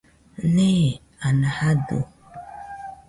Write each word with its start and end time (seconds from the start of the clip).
Nee, 0.53 0.83
ana 1.27 1.49
jadɨ 1.57 1.99